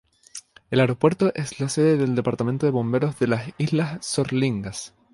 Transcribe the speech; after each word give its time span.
El 0.71 0.79
aeropuerto 0.79 1.31
es 1.35 1.59
la 1.59 1.69
sede 1.69 1.95
del 1.95 2.15
departamento 2.15 2.65
de 2.65 2.71
bomberos 2.71 3.19
de 3.19 3.27
las 3.27 3.47
Islas 3.59 4.03
Sorlingas. 4.03 4.95